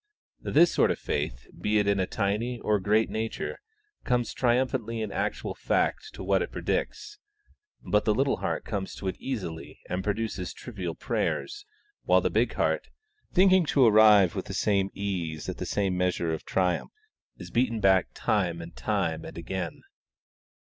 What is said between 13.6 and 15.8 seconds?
to arrive with the same ease at the